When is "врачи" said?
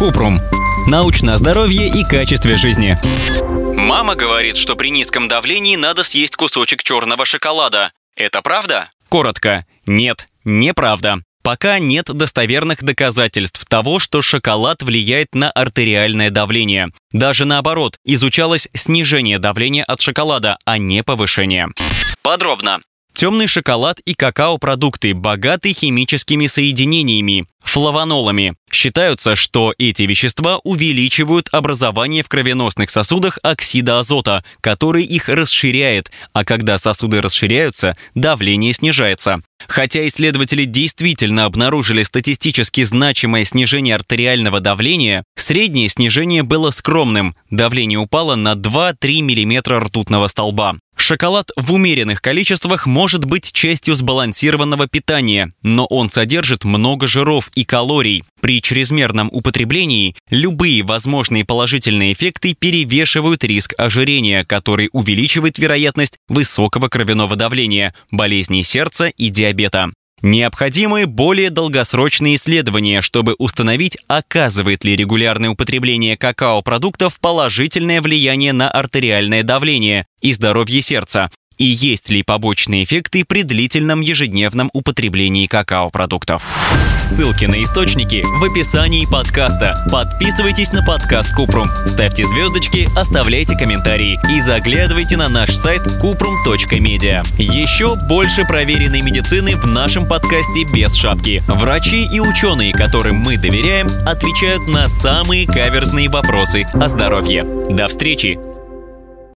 101.46-102.08